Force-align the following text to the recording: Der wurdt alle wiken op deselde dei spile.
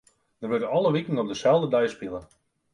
Der 0.41 0.49
wurdt 0.49 0.69
alle 0.77 0.89
wiken 0.95 1.21
op 1.23 1.31
deselde 1.31 1.71
dei 1.77 1.85
spile. 1.95 2.27